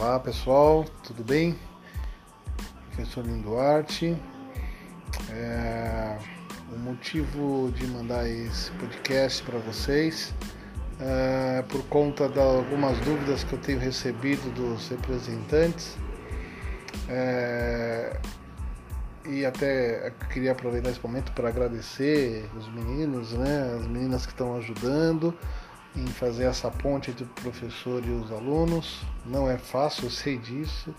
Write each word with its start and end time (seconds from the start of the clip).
Olá 0.00 0.18
pessoal, 0.18 0.86
tudo 1.02 1.22
bem? 1.22 1.58
Professor 2.86 3.22
Linduarte. 3.22 4.16
É, 5.28 6.16
o 6.72 6.78
motivo 6.78 7.70
de 7.76 7.86
mandar 7.86 8.26
esse 8.26 8.70
podcast 8.70 9.42
para 9.42 9.58
vocês 9.58 10.32
é 10.98 11.62
por 11.68 11.82
conta 11.88 12.30
de 12.30 12.38
algumas 12.38 12.98
dúvidas 13.00 13.44
que 13.44 13.52
eu 13.52 13.58
tenho 13.58 13.78
recebido 13.78 14.50
dos 14.54 14.88
representantes. 14.88 15.98
É, 17.06 18.18
e 19.26 19.44
até 19.44 20.14
queria 20.32 20.52
aproveitar 20.52 20.88
esse 20.88 21.06
momento 21.06 21.30
para 21.32 21.50
agradecer 21.50 22.48
os 22.56 22.72
meninos, 22.72 23.34
né, 23.34 23.76
as 23.78 23.86
meninas 23.86 24.24
que 24.24 24.32
estão 24.32 24.56
ajudando 24.56 25.36
em 25.96 26.06
fazer 26.06 26.44
essa 26.44 26.70
ponte 26.70 27.10
entre 27.10 27.24
o 27.24 27.28
professor 27.28 28.04
e 28.04 28.10
os 28.10 28.30
alunos. 28.30 29.02
Não 29.26 29.50
é 29.50 29.58
fácil, 29.58 30.04
eu 30.04 30.10
sei 30.10 30.38
disso, 30.38 30.94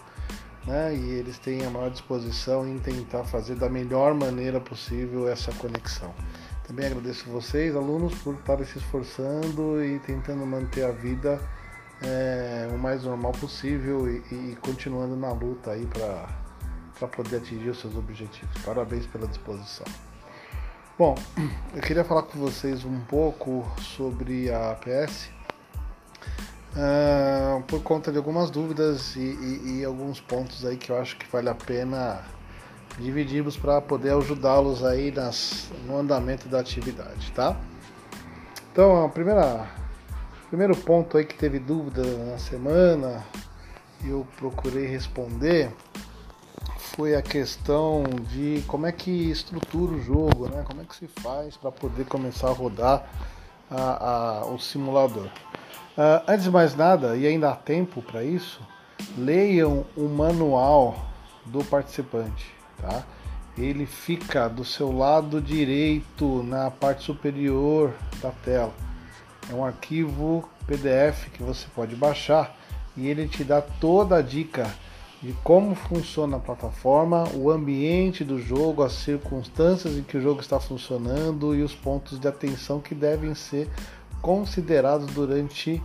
né? 0.66 0.94
E 0.96 1.12
eles 1.12 1.40
têm 1.40 1.66
a 1.66 1.70
maior 1.70 1.90
disposição 1.90 2.68
em 2.68 2.78
tentar 2.80 3.24
fazer 3.24 3.56
da 3.56 3.70
melhor 3.70 4.14
maneira 4.14 4.60
possível 4.60 5.28
essa 5.28 5.52
conexão. 5.54 6.14
Também 6.68 6.86
agradeço 6.86 7.30
vocês, 7.30 7.76
alunos, 7.76 8.14
por 8.20 8.36
estarem 8.36 8.66
se 8.66 8.78
esforçando 8.78 9.84
e 9.84 10.00
tentando 10.00 10.46
manter 10.46 10.86
a 10.86 10.92
vida 10.92 11.40
é, 12.02 12.68
o 12.74 12.78
mais 12.78 13.04
normal 13.04 13.32
possível 13.34 14.10
e, 14.10 14.24
e 14.32 14.58
continuando 14.62 15.16
na 15.16 15.32
luta 15.32 15.72
aí 15.72 15.86
para 15.86 17.08
poder 17.08 17.38
atingir 17.38 17.70
os 17.70 17.80
seus 17.80 17.96
objetivos. 17.96 18.62
Parabéns 18.64 19.06
pela 19.08 19.28
disposição. 19.28 19.86
Bom, 21.02 21.16
eu 21.74 21.82
queria 21.82 22.04
falar 22.04 22.22
com 22.22 22.38
vocês 22.38 22.86
um 22.86 23.00
pouco 23.00 23.66
sobre 23.80 24.52
a 24.52 24.70
APS, 24.70 25.32
uh, 26.76 26.78
ah, 26.78 27.64
por 27.68 27.82
conta 27.82 28.12
de 28.12 28.20
algumas 28.20 28.52
dúvidas 28.52 29.16
e, 29.16 29.20
e, 29.20 29.80
e, 29.80 29.84
alguns 29.84 30.22
pontos 30.22 30.64
aí 30.64 30.78
que 30.78 30.92
eu 30.92 31.02
acho 31.02 31.18
que 31.18 31.26
vale 31.32 31.50
a 31.50 31.56
pena 31.56 32.24
dividirmos 33.00 33.58
para 33.58 33.82
poder 33.82 34.14
ajudá-los 34.14 34.86
aí 34.86 35.10
nas, 35.10 35.72
no 35.88 35.98
andamento 35.98 36.48
da 36.48 36.60
atividade, 36.60 37.32
tá? 37.32 37.60
Então, 38.72 39.04
a 39.04 39.10
primeira, 39.10 39.68
primeiro 40.50 40.78
ponto 40.78 41.18
aí 41.18 41.26
que 41.26 41.34
teve 41.34 41.58
dúvida 41.58 42.04
na 42.04 42.38
semana 42.38 43.26
eu 44.06 44.28
procurei 44.38 44.86
responder 44.86 45.72
foi 46.96 47.16
a 47.16 47.22
questão 47.22 48.04
de 48.30 48.64
como 48.68 48.86
é 48.86 48.92
que 48.92 49.32
estrutura 49.32 49.94
o 49.94 50.02
jogo, 50.02 50.48
né? 50.50 50.64
Como 50.66 50.82
é 50.82 50.84
que 50.84 50.96
se 50.96 51.08
faz 51.08 51.56
para 51.56 51.72
poder 51.72 52.06
começar 52.06 52.50
a 52.50 52.54
rodar 52.54 53.08
a, 53.70 54.42
a, 54.42 54.46
o 54.46 54.60
simulador. 54.60 55.28
Uh, 55.98 56.24
antes 56.28 56.44
de 56.44 56.52
mais 56.52 56.76
nada, 56.76 57.16
e 57.16 57.26
ainda 57.26 57.50
há 57.50 57.56
tempo 57.56 58.02
para 58.02 58.24
isso, 58.24 58.62
leiam 59.18 59.86
o 59.96 60.08
manual 60.08 61.06
do 61.46 61.64
participante, 61.64 62.54
tá? 62.80 63.04
Ele 63.58 63.86
fica 63.86 64.48
do 64.48 64.64
seu 64.64 64.96
lado 64.96 65.42
direito 65.42 66.44
na 66.44 66.72
parte 66.72 67.04
superior 67.04 67.94
da 68.22 68.32
tela. 68.32 68.74
É 69.50 69.54
um 69.54 69.66
arquivo 69.66 70.48
PDF 70.66 71.30
que 71.34 71.44
você 71.44 71.68
pode 71.76 71.96
baixar 71.96 72.56
e 72.96 73.08
ele 73.08 73.28
te 73.28 73.44
dá 73.44 73.62
toda 73.62 74.18
a 74.18 74.22
dica 74.22 74.70
de 75.22 75.34
como 75.44 75.76
funciona 75.76 76.38
a 76.38 76.40
plataforma, 76.40 77.26
o 77.36 77.52
ambiente 77.52 78.24
do 78.24 78.42
jogo, 78.42 78.82
as 78.82 78.94
circunstâncias 78.94 79.96
em 79.96 80.02
que 80.02 80.18
o 80.18 80.22
jogo 80.22 80.42
está 80.42 80.60
funcionando 80.60 81.56
e 81.56 81.62
os 81.62 81.76
pontos 81.76 82.20
de 82.20 82.28
atenção 82.28 82.80
que 82.80 82.96
devem 82.96 83.36
ser 83.36 83.70
considerados 84.20 85.08
durante 85.14 85.82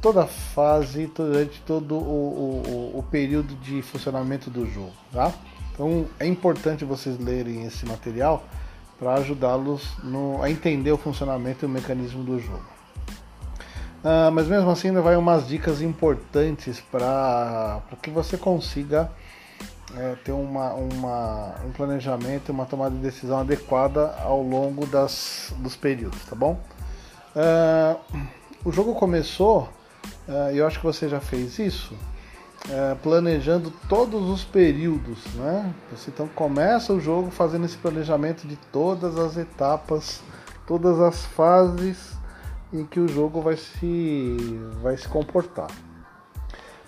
toda 0.00 0.22
a 0.22 0.26
fase, 0.26 1.06
durante 1.08 1.60
todo 1.62 1.96
o, 1.96 2.92
o, 2.94 2.98
o 2.98 3.02
período 3.02 3.56
de 3.56 3.82
funcionamento 3.82 4.50
do 4.50 4.64
jogo. 4.70 4.92
Tá? 5.12 5.32
Então 5.72 6.06
é 6.20 6.26
importante 6.26 6.84
vocês 6.84 7.18
lerem 7.18 7.64
esse 7.64 7.84
material 7.84 8.44
para 8.98 9.14
ajudá-los 9.14 9.82
a 10.42 10.48
entender 10.48 10.92
o 10.92 10.96
funcionamento 10.96 11.64
e 11.64 11.66
o 11.66 11.68
mecanismo 11.68 12.22
do 12.22 12.38
jogo. 12.38 12.75
Uh, 14.06 14.30
mas 14.30 14.46
mesmo 14.46 14.70
assim 14.70 14.88
ainda 14.88 15.02
vai 15.02 15.16
umas 15.16 15.48
dicas 15.48 15.82
importantes 15.82 16.78
para 16.78 17.82
que 18.00 18.08
você 18.08 18.36
consiga 18.36 19.10
é, 19.96 20.14
ter 20.24 20.30
uma, 20.30 20.74
uma, 20.74 21.54
um 21.66 21.72
planejamento 21.72 22.48
e 22.48 22.52
uma 22.52 22.66
tomada 22.66 22.94
de 22.94 23.00
decisão 23.00 23.40
adequada 23.40 24.14
ao 24.22 24.40
longo 24.42 24.86
das, 24.86 25.52
dos 25.58 25.74
períodos, 25.74 26.24
tá 26.24 26.36
bom? 26.36 26.60
Uh, 27.34 27.98
o 28.64 28.70
jogo 28.70 28.94
começou, 28.94 29.68
uh, 30.28 30.50
eu 30.54 30.64
acho 30.68 30.78
que 30.78 30.86
você 30.86 31.08
já 31.08 31.18
fez 31.18 31.58
isso, 31.58 31.92
uh, 32.66 32.94
planejando 33.02 33.72
todos 33.88 34.30
os 34.30 34.44
períodos, 34.44 35.18
né? 35.34 35.74
Você 35.90 36.10
então 36.10 36.28
começa 36.28 36.92
o 36.92 37.00
jogo 37.00 37.32
fazendo 37.32 37.64
esse 37.64 37.76
planejamento 37.76 38.46
de 38.46 38.54
todas 38.70 39.18
as 39.18 39.36
etapas, 39.36 40.22
todas 40.64 41.00
as 41.00 41.24
fases 41.26 42.15
em 42.72 42.84
que 42.84 43.00
o 43.00 43.08
jogo 43.08 43.40
vai 43.40 43.56
se, 43.56 44.36
vai 44.82 44.96
se 44.96 45.08
comportar. 45.08 45.68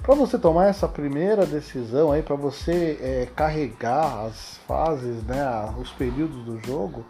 Para 0.03 0.15
você 0.15 0.39
tomar 0.39 0.69
essa 0.69 0.89
primeira 0.89 1.45
decisão 1.45 2.13
aí, 2.13 2.23
para 2.23 2.37
você 2.37 2.99
é, 3.01 3.29
carregar 3.37 4.27
as 4.27 4.59
fases, 4.67 5.23
né, 5.25 5.45
os 5.79 5.91
períodos 5.93 6.45
do 6.45 6.59
jogo, 6.67 7.01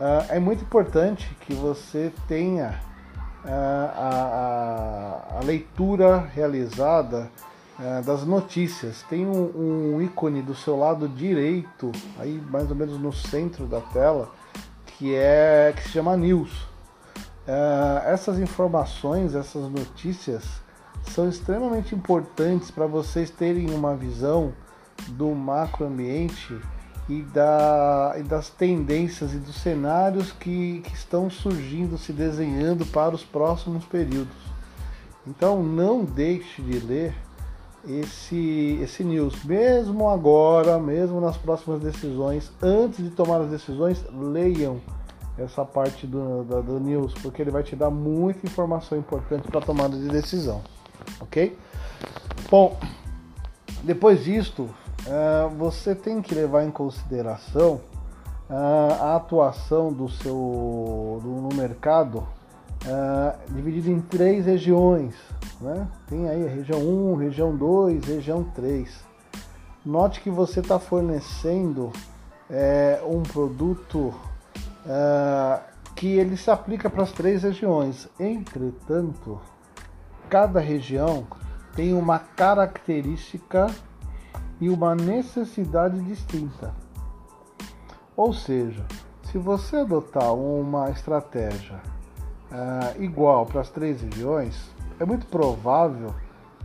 uh, 0.00 0.24
é 0.28 0.40
muito 0.40 0.64
importante 0.64 1.32
que 1.42 1.54
você 1.54 2.12
tenha 2.26 2.80
uh, 3.44 3.48
a, 3.48 5.28
a, 5.32 5.38
a, 5.38 5.44
leitura 5.44 6.18
realizada 6.18 7.30
uh, 7.78 8.02
das 8.04 8.24
notícias. 8.24 9.04
Tem 9.08 9.24
um, 9.24 9.94
um 9.94 10.02
ícone 10.02 10.42
do 10.42 10.56
seu 10.56 10.76
lado 10.76 11.08
direito, 11.08 11.92
aí 12.18 12.42
mais 12.50 12.68
ou 12.68 12.74
menos 12.74 12.98
no 12.98 13.12
centro 13.12 13.66
da 13.66 13.80
tela, 13.80 14.28
que 14.86 15.14
é 15.14 15.72
que 15.76 15.84
se 15.84 15.90
chama 15.90 16.16
News. 16.16 16.73
Uh, 17.46 18.06
essas 18.06 18.38
informações, 18.38 19.34
essas 19.34 19.68
notícias 19.70 20.44
são 21.02 21.28
extremamente 21.28 21.94
importantes 21.94 22.70
para 22.70 22.86
vocês 22.86 23.30
terem 23.30 23.70
uma 23.70 23.94
visão 23.94 24.52
do 25.08 25.34
macroambiente 25.34 26.58
e, 27.08 27.20
da, 27.22 28.14
e 28.18 28.22
das 28.22 28.48
tendências 28.48 29.34
e 29.34 29.38
dos 29.38 29.56
cenários 29.56 30.32
que, 30.32 30.80
que 30.80 30.94
estão 30.94 31.28
surgindo, 31.28 31.98
se 31.98 32.12
desenhando 32.12 32.86
para 32.86 33.14
os 33.14 33.22
próximos 33.22 33.84
períodos. 33.84 34.36
Então 35.26 35.62
não 35.62 36.04
deixe 36.04 36.62
de 36.62 36.78
ler 36.80 37.14
esse, 37.86 38.78
esse 38.82 39.04
news, 39.04 39.44
mesmo 39.44 40.08
agora, 40.08 40.78
mesmo 40.78 41.20
nas 41.20 41.36
próximas 41.36 41.80
decisões, 41.80 42.50
antes 42.62 43.04
de 43.04 43.10
tomar 43.10 43.42
as 43.42 43.50
decisões, 43.50 44.02
leiam 44.10 44.80
essa 45.38 45.64
parte 45.64 46.06
do, 46.06 46.44
do, 46.44 46.62
do 46.62 46.80
news, 46.80 47.12
porque 47.14 47.42
ele 47.42 47.50
vai 47.50 47.62
te 47.62 47.74
dar 47.74 47.90
muita 47.90 48.46
informação 48.46 48.96
importante 48.96 49.48
para 49.48 49.60
tomada 49.60 49.96
de 49.96 50.08
decisão, 50.08 50.62
ok? 51.20 51.56
Bom, 52.50 52.78
depois 53.82 54.24
disto, 54.24 54.62
uh, 54.62 55.48
você 55.56 55.94
tem 55.94 56.22
que 56.22 56.34
levar 56.34 56.64
em 56.64 56.70
consideração 56.70 57.80
uh, 58.48 59.02
a 59.02 59.16
atuação 59.16 59.92
do 59.92 60.08
seu 60.08 61.20
do, 61.22 61.28
no 61.28 61.54
mercado 61.54 62.18
uh, 62.18 63.52
dividido 63.52 63.90
em 63.90 64.00
três 64.00 64.46
regiões, 64.46 65.14
né? 65.60 65.88
Tem 66.08 66.28
aí 66.28 66.46
a 66.46 66.50
região 66.50 66.80
1, 66.80 67.16
região 67.16 67.56
2, 67.56 68.04
região 68.04 68.44
3. 68.54 69.04
Note 69.84 70.20
que 70.20 70.30
você 70.30 70.60
está 70.60 70.78
fornecendo 70.78 71.92
é, 72.48 73.02
um 73.06 73.22
produto 73.22 74.14
uh, 74.84 75.62
que 75.94 76.06
ele 76.06 76.36
se 76.36 76.50
aplica 76.50 76.90
para 76.90 77.02
as 77.02 77.12
três 77.12 77.42
regiões. 77.42 78.08
Entretanto, 78.18 79.40
cada 80.28 80.60
região 80.60 81.26
tem 81.74 81.94
uma 81.94 82.18
característica 82.18 83.66
e 84.60 84.68
uma 84.68 84.94
necessidade 84.94 86.00
distinta. 86.02 86.74
Ou 88.16 88.32
seja, 88.32 88.84
se 89.24 89.38
você 89.38 89.78
adotar 89.78 90.32
uma 90.32 90.90
estratégia 90.90 91.80
uh, 92.50 93.02
igual 93.02 93.44
para 93.46 93.60
as 93.60 93.70
três 93.70 94.00
regiões, 94.00 94.70
é 95.00 95.04
muito 95.04 95.26
provável 95.26 96.14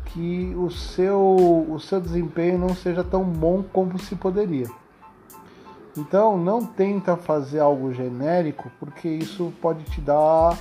que 0.05 0.53
o 0.55 0.69
seu, 0.69 1.65
o 1.69 1.79
seu 1.79 1.99
desempenho 1.99 2.57
não 2.57 2.75
seja 2.75 3.03
tão 3.03 3.23
bom 3.23 3.63
como 3.63 3.97
se 3.99 4.15
poderia. 4.15 4.67
Então 5.97 6.37
não 6.37 6.65
tenta 6.65 7.17
fazer 7.17 7.59
algo 7.59 7.93
genérico, 7.93 8.71
porque 8.79 9.07
isso 9.07 9.53
pode 9.61 9.83
te 9.85 9.99
dar 9.99 10.57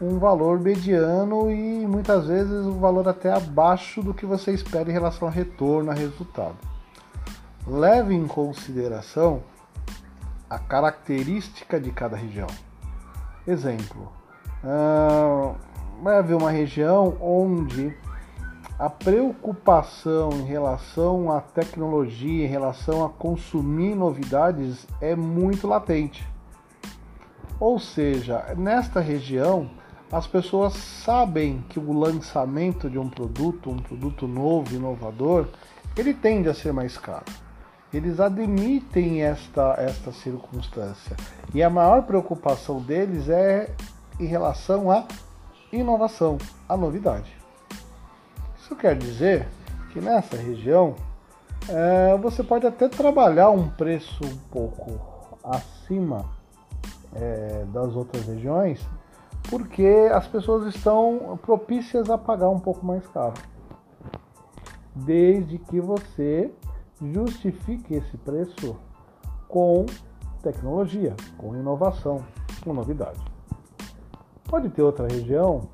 um 0.00 0.18
valor 0.18 0.58
mediano 0.58 1.50
e 1.50 1.86
muitas 1.86 2.26
vezes 2.26 2.66
um 2.66 2.78
valor 2.80 3.08
até 3.08 3.32
abaixo 3.32 4.02
do 4.02 4.12
que 4.12 4.26
você 4.26 4.52
espera 4.52 4.90
em 4.90 4.92
relação 4.92 5.28
a 5.28 5.30
retorno, 5.30 5.90
a 5.90 5.94
resultado. 5.94 6.56
Leve 7.66 8.12
em 8.12 8.26
consideração 8.26 9.42
a 10.50 10.58
característica 10.58 11.80
de 11.80 11.92
cada 11.92 12.16
região. 12.16 12.48
Exemplo, 13.46 14.12
uh, 14.64 15.54
vai 16.02 16.18
haver 16.18 16.34
uma 16.34 16.50
região 16.50 17.16
onde 17.20 17.96
a 18.78 18.90
preocupação 18.90 20.30
em 20.32 20.44
relação 20.44 21.30
à 21.30 21.40
tecnologia, 21.40 22.44
em 22.44 22.48
relação 22.48 23.04
a 23.04 23.08
consumir 23.08 23.94
novidades 23.94 24.86
é 25.00 25.14
muito 25.14 25.66
latente. 25.66 26.26
Ou 27.60 27.78
seja, 27.78 28.54
nesta 28.56 29.00
região, 29.00 29.70
as 30.10 30.26
pessoas 30.26 30.74
sabem 30.74 31.64
que 31.68 31.78
o 31.78 31.92
lançamento 31.92 32.90
de 32.90 32.98
um 32.98 33.08
produto, 33.08 33.70
um 33.70 33.78
produto 33.78 34.26
novo, 34.26 34.74
inovador, 34.74 35.48
ele 35.96 36.12
tende 36.12 36.48
a 36.48 36.54
ser 36.54 36.72
mais 36.72 36.98
caro. 36.98 37.24
Eles 37.94 38.18
admitem 38.20 39.22
esta, 39.22 39.74
esta 39.78 40.10
circunstância. 40.12 41.16
E 41.54 41.62
a 41.62 41.70
maior 41.70 42.02
preocupação 42.02 42.80
deles 42.80 43.28
é 43.28 43.74
em 44.18 44.26
relação 44.26 44.90
à 44.90 45.06
inovação, 45.70 46.38
à 46.68 46.76
novidade. 46.76 47.41
Isso 48.72 48.80
quer 48.80 48.96
dizer 48.96 49.46
que 49.92 50.00
nessa 50.00 50.34
região 50.34 50.94
é, 51.68 52.16
você 52.16 52.42
pode 52.42 52.66
até 52.66 52.88
trabalhar 52.88 53.50
um 53.50 53.68
preço 53.68 54.24
um 54.24 54.36
pouco 54.50 55.38
acima 55.44 56.24
é, 57.14 57.66
das 57.70 57.94
outras 57.94 58.24
regiões, 58.24 58.80
porque 59.50 60.08
as 60.10 60.26
pessoas 60.26 60.74
estão 60.74 61.38
propícias 61.42 62.08
a 62.08 62.16
pagar 62.16 62.48
um 62.48 62.58
pouco 62.58 62.84
mais 62.86 63.06
caro. 63.08 63.34
Desde 64.96 65.58
que 65.58 65.78
você 65.78 66.50
justifique 66.98 67.92
esse 67.92 68.16
preço 68.16 68.74
com 69.48 69.84
tecnologia, 70.42 71.14
com 71.36 71.54
inovação, 71.54 72.24
com 72.64 72.72
novidade. 72.72 73.20
Pode 74.44 74.70
ter 74.70 74.80
outra 74.80 75.06
região 75.06 75.68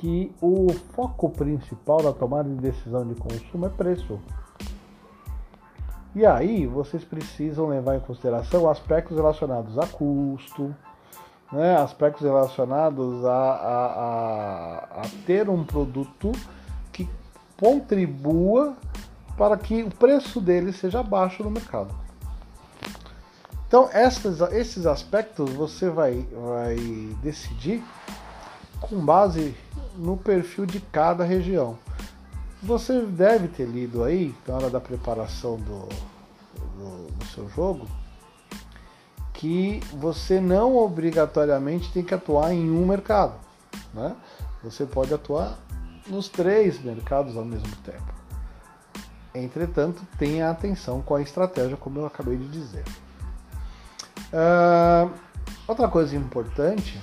que 0.00 0.34
o 0.40 0.72
foco 0.96 1.28
principal 1.28 2.02
da 2.02 2.10
tomada 2.10 2.48
de 2.48 2.54
decisão 2.54 3.06
de 3.06 3.14
consumo 3.16 3.66
é 3.66 3.68
preço. 3.68 4.18
E 6.14 6.24
aí 6.24 6.66
vocês 6.66 7.04
precisam 7.04 7.68
levar 7.68 7.96
em 7.96 8.00
consideração 8.00 8.68
aspectos 8.68 9.14
relacionados 9.14 9.78
a 9.78 9.86
custo, 9.86 10.74
né, 11.52 11.76
aspectos 11.76 12.22
relacionados 12.22 13.26
a, 13.26 13.30
a, 13.30 13.86
a, 13.86 15.00
a 15.02 15.02
ter 15.26 15.50
um 15.50 15.64
produto 15.64 16.32
que 16.90 17.06
contribua 17.58 18.74
para 19.36 19.58
que 19.58 19.82
o 19.82 19.90
preço 19.90 20.40
dele 20.40 20.72
seja 20.72 21.02
baixo 21.02 21.44
no 21.44 21.50
mercado. 21.50 21.94
Então, 23.68 23.90
esses, 23.92 24.40
esses 24.40 24.86
aspectos 24.86 25.50
você 25.50 25.90
vai, 25.90 26.26
vai 26.32 26.76
decidir 27.22 27.84
com 28.80 29.04
base 29.04 29.54
no 29.96 30.16
perfil 30.16 30.66
de 30.66 30.80
cada 30.80 31.24
região. 31.24 31.78
Você 32.62 33.00
deve 33.02 33.48
ter 33.48 33.66
lido 33.66 34.04
aí, 34.04 34.34
na 34.46 34.54
hora 34.54 34.70
da 34.70 34.80
preparação 34.80 35.56
do, 35.56 35.88
do, 36.58 37.12
do 37.12 37.24
seu 37.26 37.48
jogo, 37.48 37.86
que 39.32 39.80
você 39.94 40.40
não 40.40 40.76
obrigatoriamente 40.76 41.90
tem 41.92 42.04
que 42.04 42.12
atuar 42.12 42.52
em 42.52 42.70
um 42.70 42.86
mercado. 42.86 43.34
Né? 43.94 44.14
Você 44.62 44.84
pode 44.84 45.14
atuar 45.14 45.58
nos 46.06 46.28
três 46.28 46.82
mercados 46.82 47.36
ao 47.36 47.44
mesmo 47.44 47.74
tempo. 47.84 48.12
Entretanto, 49.34 50.02
tenha 50.18 50.50
atenção 50.50 51.00
com 51.00 51.14
a 51.14 51.22
estratégia, 51.22 51.76
como 51.76 52.00
eu 52.00 52.06
acabei 52.06 52.36
de 52.36 52.48
dizer. 52.48 52.84
Uh, 54.32 55.10
outra 55.66 55.88
coisa 55.88 56.14
importante 56.16 57.00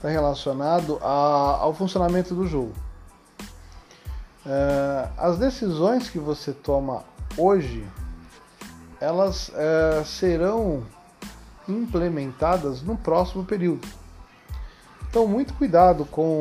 está 0.00 0.08
relacionado 0.08 0.98
a, 1.02 1.58
ao 1.60 1.74
funcionamento 1.74 2.34
do 2.34 2.46
jogo. 2.46 2.72
É, 4.46 5.08
as 5.18 5.38
decisões 5.38 6.08
que 6.08 6.18
você 6.18 6.52
toma 6.54 7.04
hoje, 7.36 7.86
elas 8.98 9.52
é, 9.54 10.02
serão 10.04 10.84
implementadas 11.68 12.80
no 12.80 12.96
próximo 12.96 13.44
período. 13.44 13.86
Então, 15.10 15.26
muito 15.26 15.52
cuidado 15.52 16.06
com 16.06 16.40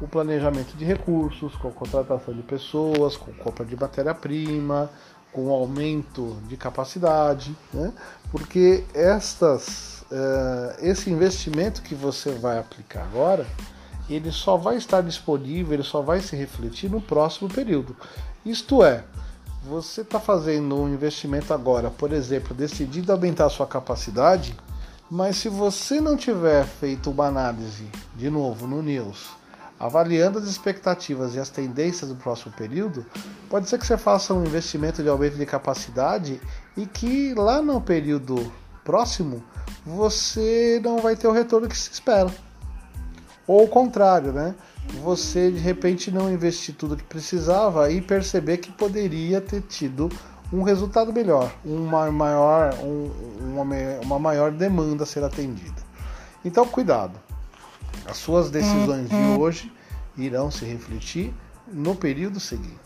o 0.00 0.08
planejamento 0.08 0.74
de 0.74 0.84
recursos, 0.84 1.54
com 1.56 1.68
a 1.68 1.72
contratação 1.72 2.32
de 2.32 2.42
pessoas, 2.42 3.14
com 3.14 3.30
compra 3.34 3.66
de 3.66 3.76
matéria-prima, 3.76 4.88
com 5.32 5.50
aumento 5.50 6.36
de 6.48 6.56
capacidade, 6.56 7.56
né? 7.72 7.92
porque 8.30 8.84
estas 8.94 10.00
uh, 10.10 10.74
esse 10.80 11.10
investimento 11.10 11.82
que 11.82 11.94
você 11.94 12.32
vai 12.32 12.58
aplicar 12.58 13.02
agora, 13.02 13.46
ele 14.08 14.32
só 14.32 14.56
vai 14.56 14.76
estar 14.76 15.02
disponível, 15.02 15.74
ele 15.74 15.82
só 15.82 16.02
vai 16.02 16.20
se 16.20 16.34
refletir 16.34 16.90
no 16.90 17.00
próximo 17.00 17.48
período. 17.48 17.96
Isto 18.44 18.82
é, 18.82 19.04
você 19.64 20.00
está 20.00 20.18
fazendo 20.18 20.76
um 20.76 20.88
investimento 20.88 21.52
agora, 21.54 21.90
por 21.90 22.12
exemplo, 22.12 22.54
decidindo 22.54 23.12
aumentar 23.12 23.46
a 23.46 23.50
sua 23.50 23.66
capacidade, 23.66 24.56
mas 25.10 25.36
se 25.36 25.48
você 25.48 26.00
não 26.00 26.16
tiver 26.16 26.64
feito 26.64 27.10
uma 27.10 27.26
análise, 27.26 27.86
de 28.16 28.30
novo, 28.30 28.66
no 28.66 28.82
News, 28.82 29.39
avaliando 29.80 30.38
as 30.38 30.44
expectativas 30.44 31.34
e 31.34 31.40
as 31.40 31.48
tendências 31.48 32.10
do 32.10 32.16
próximo 32.16 32.52
período, 32.52 33.06
pode 33.48 33.66
ser 33.66 33.78
que 33.78 33.86
você 33.86 33.96
faça 33.96 34.34
um 34.34 34.44
investimento 34.44 35.02
de 35.02 35.08
aumento 35.08 35.36
de 35.36 35.46
capacidade 35.46 36.38
e 36.76 36.84
que 36.84 37.32
lá 37.32 37.62
no 37.62 37.80
período 37.80 38.52
próximo 38.84 39.42
você 39.84 40.78
não 40.84 40.98
vai 40.98 41.16
ter 41.16 41.26
o 41.26 41.32
retorno 41.32 41.66
que 41.66 41.76
se 41.76 41.90
espera. 41.90 42.30
Ou 43.46 43.64
o 43.64 43.68
contrário, 43.68 44.32
né? 44.32 44.54
Você 45.02 45.50
de 45.50 45.58
repente 45.58 46.10
não 46.10 46.30
investir 46.30 46.74
tudo 46.74 46.96
que 46.96 47.04
precisava 47.04 47.90
e 47.90 48.02
perceber 48.02 48.58
que 48.58 48.70
poderia 48.70 49.40
ter 49.40 49.62
tido 49.62 50.10
um 50.52 50.62
resultado 50.62 51.12
melhor, 51.12 51.50
uma 51.64 52.10
maior, 52.10 52.74
um, 52.82 53.10
uma, 53.40 53.64
uma 54.02 54.18
maior 54.18 54.50
demanda 54.50 55.04
a 55.04 55.06
ser 55.06 55.24
atendida. 55.24 55.82
Então, 56.44 56.66
cuidado. 56.66 57.29
As 58.06 58.16
suas 58.16 58.50
decisões 58.50 59.08
de 59.08 59.14
uhum. 59.14 59.38
hoje 59.38 59.72
irão 60.16 60.50
se 60.50 60.64
refletir 60.64 61.32
no 61.72 61.94
período 61.94 62.40
seguinte. 62.40 62.78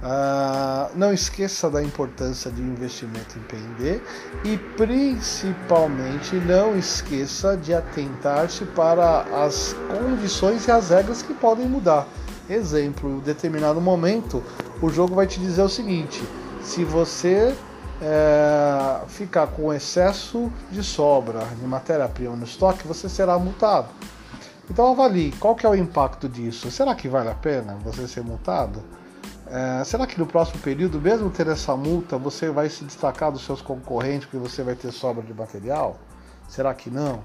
Ah, 0.00 0.90
não 0.94 1.12
esqueça 1.12 1.68
da 1.68 1.82
importância 1.82 2.50
de 2.52 2.62
investimento 2.62 3.36
em 3.36 3.42
P&D 3.42 4.00
e 4.44 4.56
principalmente 4.76 6.36
não 6.36 6.78
esqueça 6.78 7.56
de 7.56 7.74
atentar-se 7.74 8.64
para 8.64 9.22
as 9.44 9.74
condições 9.88 10.68
e 10.68 10.70
as 10.70 10.90
regras 10.90 11.22
que 11.22 11.34
podem 11.34 11.66
mudar. 11.66 12.06
Exemplo, 12.48 13.10
em 13.10 13.18
determinado 13.18 13.80
momento 13.80 14.42
o 14.80 14.88
jogo 14.88 15.16
vai 15.16 15.26
te 15.26 15.40
dizer 15.40 15.62
o 15.62 15.68
seguinte: 15.68 16.22
se 16.62 16.84
você 16.84 17.56
é, 18.00 19.06
ficar 19.08 19.48
com 19.48 19.72
excesso 19.72 20.52
de 20.70 20.82
sobra 20.82 21.44
de 21.60 21.66
matéria-prima 21.66 22.36
no 22.36 22.44
estoque, 22.44 22.86
você 22.86 23.08
será 23.08 23.38
multado. 23.38 23.88
Então 24.70 24.92
avalie 24.92 25.32
qual 25.32 25.54
que 25.54 25.66
é 25.66 25.68
o 25.68 25.74
impacto 25.74 26.28
disso. 26.28 26.70
Será 26.70 26.94
que 26.94 27.08
vale 27.08 27.30
a 27.30 27.34
pena 27.34 27.76
você 27.82 28.06
ser 28.06 28.22
multado? 28.22 28.82
É, 29.46 29.82
será 29.84 30.06
que 30.06 30.18
no 30.18 30.26
próximo 30.26 30.60
período, 30.60 31.00
mesmo 31.00 31.30
ter 31.30 31.46
essa 31.46 31.74
multa, 31.74 32.18
você 32.18 32.50
vai 32.50 32.68
se 32.68 32.84
destacar 32.84 33.32
dos 33.32 33.44
seus 33.44 33.62
concorrentes 33.62 34.28
porque 34.28 34.36
você 34.36 34.62
vai 34.62 34.74
ter 34.74 34.92
sobra 34.92 35.22
de 35.22 35.32
material? 35.32 35.98
Será 36.48 36.74
que 36.74 36.90
não? 36.90 37.22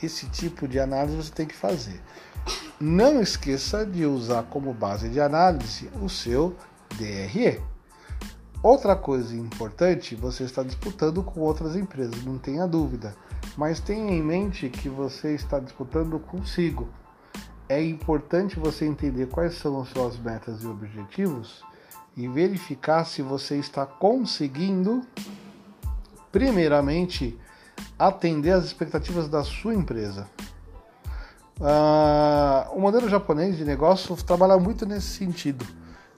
Esse 0.00 0.26
tipo 0.26 0.68
de 0.68 0.78
análise 0.78 1.16
você 1.16 1.32
tem 1.32 1.46
que 1.46 1.56
fazer. 1.56 2.00
Não 2.80 3.20
esqueça 3.20 3.84
de 3.84 4.06
usar 4.06 4.44
como 4.44 4.72
base 4.72 5.08
de 5.08 5.20
análise 5.20 5.90
o 6.00 6.08
seu 6.08 6.56
DRE. 6.96 7.60
Outra 8.62 8.94
coisa 8.94 9.34
importante, 9.34 10.14
você 10.14 10.44
está 10.44 10.62
disputando 10.62 11.22
com 11.22 11.40
outras 11.40 11.76
empresas, 11.76 12.24
não 12.24 12.38
tenha 12.38 12.66
dúvida. 12.66 13.14
Mas 13.56 13.80
tenha 13.80 14.12
em 14.12 14.22
mente 14.22 14.68
que 14.68 14.88
você 14.88 15.34
está 15.34 15.58
disputando 15.58 16.18
consigo 16.18 16.88
é 17.70 17.80
importante 17.80 18.58
você 18.58 18.84
entender 18.84 19.28
quais 19.28 19.54
são 19.54 19.80
as 19.80 19.88
suas 19.90 20.18
metas 20.18 20.64
e 20.64 20.66
objetivos 20.66 21.62
e 22.16 22.26
verificar 22.26 23.04
se 23.04 23.22
você 23.22 23.58
está 23.58 23.86
conseguindo, 23.86 25.02
primeiramente, 26.32 27.38
atender 27.96 28.50
às 28.50 28.64
expectativas 28.64 29.28
da 29.28 29.44
sua 29.44 29.72
empresa. 29.72 30.26
Ah, 31.60 32.68
o 32.72 32.80
modelo 32.80 33.08
japonês 33.08 33.56
de 33.56 33.64
negócio 33.64 34.16
trabalha 34.16 34.58
muito 34.58 34.84
nesse 34.84 35.06
sentido. 35.06 35.64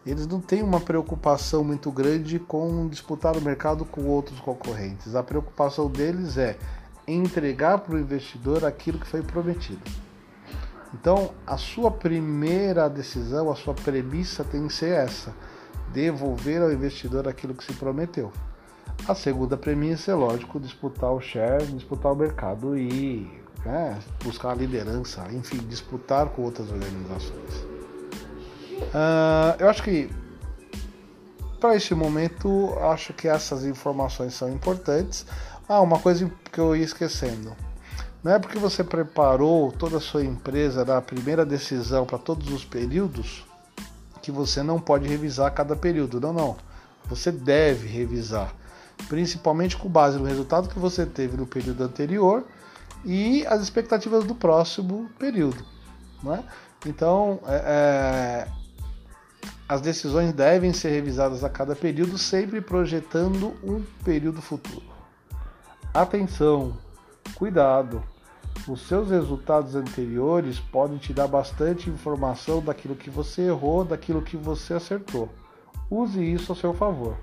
Eles 0.04 0.26
não 0.26 0.40
têm 0.40 0.62
uma 0.62 0.80
preocupação 0.80 1.62
muito 1.62 1.90
grande 1.92 2.38
com 2.38 2.88
disputar 2.88 3.36
o 3.36 3.40
mercado 3.40 3.84
com 3.84 4.04
outros 4.06 4.40
concorrentes. 4.40 5.14
A 5.14 5.22
preocupação 5.22 5.88
deles 5.88 6.36
é 6.36 6.58
entregar 7.06 7.78
para 7.78 7.94
o 7.94 7.98
investidor 7.98 8.64
aquilo 8.64 8.98
que 8.98 9.06
foi 9.06 9.22
prometido. 9.22 9.80
Então, 10.92 11.30
a 11.46 11.56
sua 11.56 11.90
primeira 11.90 12.88
decisão, 12.88 13.50
a 13.50 13.54
sua 13.54 13.74
premissa 13.74 14.44
tem 14.44 14.66
que 14.66 14.74
ser 14.74 14.90
essa: 14.90 15.32
devolver 15.92 16.60
ao 16.60 16.72
investidor 16.72 17.28
aquilo 17.28 17.54
que 17.54 17.64
se 17.64 17.72
prometeu. 17.74 18.32
A 19.06 19.14
segunda 19.14 19.56
premissa 19.56 20.10
é, 20.10 20.14
lógico, 20.14 20.60
disputar 20.60 21.12
o 21.12 21.20
share, 21.20 21.64
disputar 21.66 22.12
o 22.12 22.16
mercado 22.16 22.76
e 22.76 23.30
né, 23.64 23.98
buscar 24.22 24.50
a 24.50 24.54
liderança, 24.54 25.26
enfim, 25.32 25.58
disputar 25.68 26.28
com 26.28 26.42
outras 26.42 26.70
organizações. 26.70 27.71
Uh, 28.88 29.56
eu 29.58 29.68
acho 29.68 29.82
que 29.82 30.10
para 31.62 31.76
este 31.76 31.94
momento, 31.94 32.76
acho 32.80 33.12
que 33.12 33.28
essas 33.28 33.64
informações 33.64 34.34
são 34.34 34.50
importantes. 34.50 35.24
Ah, 35.68 35.80
uma 35.80 36.00
coisa 36.00 36.28
que 36.50 36.58
eu 36.58 36.74
ia 36.74 36.84
esquecendo. 36.84 37.54
Não 38.20 38.32
é 38.32 38.38
porque 38.40 38.58
você 38.58 38.82
preparou 38.82 39.70
toda 39.70 39.98
a 39.98 40.00
sua 40.00 40.24
empresa 40.24 40.84
da 40.84 41.00
primeira 41.00 41.46
decisão 41.46 42.04
para 42.04 42.18
todos 42.18 42.52
os 42.52 42.64
períodos 42.64 43.46
que 44.20 44.32
você 44.32 44.60
não 44.60 44.80
pode 44.80 45.06
revisar 45.06 45.54
cada 45.54 45.76
período. 45.76 46.20
Não, 46.20 46.32
não. 46.32 46.56
Você 47.08 47.30
deve 47.30 47.86
revisar, 47.86 48.52
principalmente 49.08 49.76
com 49.76 49.88
base 49.88 50.18
no 50.18 50.24
resultado 50.24 50.68
que 50.68 50.80
você 50.80 51.06
teve 51.06 51.36
no 51.36 51.46
período 51.46 51.84
anterior 51.84 52.44
e 53.04 53.46
as 53.46 53.60
expectativas 53.60 54.24
do 54.24 54.34
próximo 54.34 55.08
período. 55.16 55.64
Né? 56.24 56.42
Então, 56.84 57.38
é, 57.46 58.46
é 58.48 58.61
as 59.72 59.80
decisões 59.80 60.34
devem 60.34 60.70
ser 60.70 60.90
revisadas 60.90 61.42
a 61.42 61.48
cada 61.48 61.74
período, 61.74 62.18
sempre 62.18 62.60
projetando 62.60 63.54
um 63.64 63.82
período 64.04 64.42
futuro. 64.42 64.84
Atenção, 65.94 66.76
cuidado. 67.36 68.02
Os 68.68 68.86
seus 68.86 69.08
resultados 69.08 69.74
anteriores 69.74 70.60
podem 70.60 70.98
te 70.98 71.14
dar 71.14 71.26
bastante 71.26 71.88
informação 71.88 72.60
daquilo 72.60 72.94
que 72.94 73.08
você 73.08 73.46
errou, 73.46 73.82
daquilo 73.82 74.20
que 74.20 74.36
você 74.36 74.74
acertou. 74.74 75.30
Use 75.90 76.22
isso 76.22 76.52
a 76.52 76.54
seu 76.54 76.74
favor. 76.74 77.16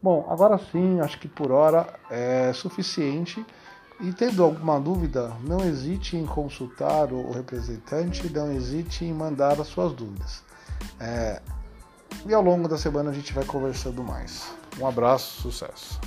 Bom, 0.00 0.28
agora 0.30 0.60
sim, 0.70 1.00
acho 1.00 1.18
que 1.18 1.26
por 1.26 1.50
hora 1.50 1.92
é 2.08 2.52
suficiente. 2.52 3.44
E 4.00 4.12
tendo 4.12 4.44
alguma 4.44 4.78
dúvida, 4.78 5.32
não 5.42 5.58
hesite 5.58 6.16
em 6.16 6.24
consultar 6.24 7.12
o 7.12 7.32
representante, 7.32 8.32
não 8.32 8.52
hesite 8.52 9.04
em 9.04 9.12
mandar 9.12 9.60
as 9.60 9.66
suas 9.66 9.92
dúvidas. 9.92 10.48
É, 10.98 11.40
e 12.26 12.34
ao 12.34 12.42
longo 12.42 12.68
da 12.68 12.76
semana 12.76 13.10
a 13.10 13.12
gente 13.12 13.32
vai 13.32 13.44
conversando 13.44 14.02
mais. 14.02 14.52
Um 14.78 14.86
abraço, 14.86 15.42
sucesso. 15.42 16.00